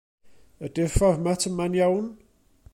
[0.67, 2.11] Ydy'r fformat yma'n iawn?